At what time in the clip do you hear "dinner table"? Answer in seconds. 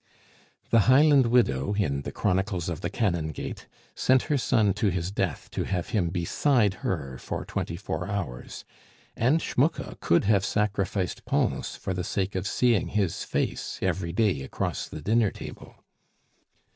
15.03-15.75